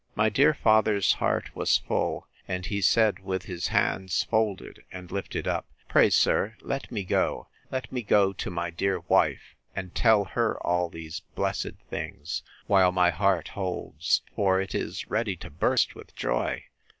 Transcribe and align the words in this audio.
My 0.15 0.29
dear 0.29 0.55
father's 0.55 1.13
heart 1.13 1.55
was 1.55 1.77
full; 1.77 2.25
and 2.47 2.65
he 2.65 2.81
said, 2.81 3.19
with 3.19 3.43
his 3.43 3.67
hands 3.67 4.23
folded, 4.23 4.83
and 4.91 5.11
lifted 5.11 5.47
up, 5.47 5.67
Pray, 5.89 6.09
sir, 6.09 6.55
let 6.61 6.91
me 6.91 7.03
go—let 7.03 7.91
me 7.91 8.01
go—to 8.01 8.49
my 8.49 8.71
dear 8.71 9.01
wife, 9.01 9.53
and 9.75 9.93
tell 9.93 10.25
her 10.25 10.57
all 10.65 10.89
these 10.89 11.19
blessed 11.35 11.75
things, 11.91 12.41
while 12.65 12.91
my 12.91 13.11
heart 13.11 13.49
holds; 13.49 14.23
for 14.35 14.59
it 14.59 14.73
is 14.73 15.07
ready 15.07 15.35
to 15.35 15.51
burst 15.51 15.93
with 15.93 16.15
joy! 16.15 16.63